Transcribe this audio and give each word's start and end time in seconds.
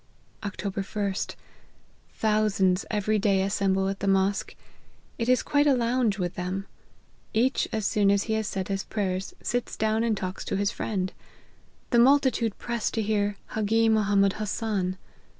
"Oct. 0.41 0.65
ls. 1.05 1.27
Thousands 2.15 2.85
every 2.89 3.19
day 3.19 3.43
assemble 3.43 3.87
at 3.87 3.99
the 3.99 4.07
mosque; 4.07 4.55
it 5.19 5.29
is 5.29 5.43
quite 5.43 5.67
a 5.67 5.75
lounge 5.75 6.17
with 6.17 6.33
them. 6.33 6.65
Each, 7.35 7.67
as 7.71 7.85
soon 7.85 8.09
as 8.09 8.23
he 8.23 8.33
has 8.33 8.47
said 8.47 8.69
his 8.69 8.83
prayers, 8.83 9.35
sits 9.43 9.77
down 9.77 10.03
and 10.03 10.17
talks 10.17 10.43
to 10.45 10.57
his 10.57 10.71
friend. 10.71 11.13
The 11.91 11.99
multitude 11.99 12.57
press 12.57 12.89
to 12.89 13.03
hear 13.03 13.37
Hagi 13.49 13.89
Mohammed 13.89 14.33
Hasan. 14.39 14.97